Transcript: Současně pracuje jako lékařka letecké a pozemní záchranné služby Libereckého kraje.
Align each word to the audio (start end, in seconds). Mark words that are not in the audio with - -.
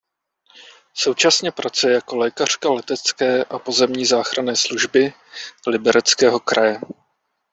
Současně 0.93 1.51
pracuje 1.51 1.93
jako 1.93 2.15
lékařka 2.15 2.69
letecké 2.69 3.43
a 3.45 3.59
pozemní 3.59 4.05
záchranné 4.05 4.55
služby 4.55 5.13
Libereckého 5.67 6.39
kraje. 6.39 6.79